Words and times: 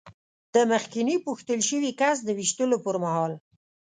د 0.53 0.55
مخکېني 0.71 1.15
پوښتل 1.25 1.59
شوي 1.69 1.91
کس 2.01 2.17
د 2.23 2.29
وېشتلو 2.37 2.77
پر 2.85 2.95
مهال. 3.03 3.33